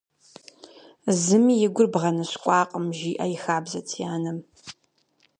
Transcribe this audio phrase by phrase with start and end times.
[1.21, 4.37] «Зыми и гур бгъэныщкӏуакъым», жиӏэ и хабзэт си анэм.